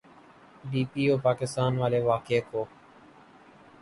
[0.69, 2.61] D P O Pakpattan والے واقعے کو۔